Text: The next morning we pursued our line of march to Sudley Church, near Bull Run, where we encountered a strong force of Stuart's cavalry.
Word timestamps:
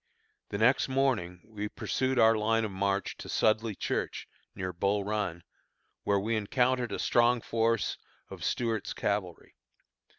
The 0.49 0.57
next 0.57 0.89
morning 0.89 1.41
we 1.45 1.69
pursued 1.69 2.17
our 2.17 2.35
line 2.35 2.65
of 2.65 2.71
march 2.71 3.15
to 3.17 3.29
Sudley 3.29 3.75
Church, 3.75 4.27
near 4.55 4.73
Bull 4.73 5.03
Run, 5.03 5.43
where 6.05 6.19
we 6.19 6.35
encountered 6.35 6.91
a 6.91 6.97
strong 6.97 7.39
force 7.39 7.99
of 8.27 8.43
Stuart's 8.43 8.93
cavalry. 8.93 9.53